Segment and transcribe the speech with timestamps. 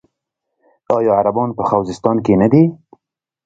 [0.95, 2.63] آیا عربان په خوزستان کې نه دي؟